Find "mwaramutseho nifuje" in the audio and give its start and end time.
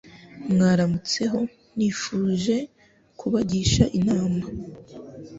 0.51-2.55